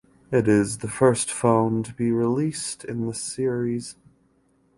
It 0.31 0.47
is 0.47 0.79
the 0.79 0.87
first 0.87 1.29
phone 1.29 1.83
to 1.83 1.93
be 1.93 2.11
released 2.11 2.83
in 2.83 3.05
the 3.05 3.13
series. 3.13 3.97